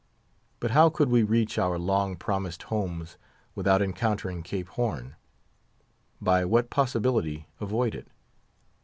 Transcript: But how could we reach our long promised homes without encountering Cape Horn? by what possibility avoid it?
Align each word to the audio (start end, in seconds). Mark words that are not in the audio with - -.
But 0.59 0.71
how 0.71 0.89
could 0.89 1.09
we 1.09 1.21
reach 1.21 1.59
our 1.59 1.77
long 1.77 2.15
promised 2.15 2.63
homes 2.63 3.17
without 3.53 3.83
encountering 3.83 4.41
Cape 4.41 4.67
Horn? 4.69 5.15
by 6.19 6.43
what 6.43 6.71
possibility 6.71 7.45
avoid 7.59 7.93
it? 7.93 8.07